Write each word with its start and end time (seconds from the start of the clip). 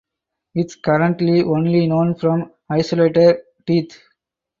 It 0.55 0.65
is 0.65 0.77
currently 0.77 1.43
only 1.43 1.85
known 1.85 2.15
from 2.15 2.51
isolated 2.71 3.41
teeth. 3.67 4.01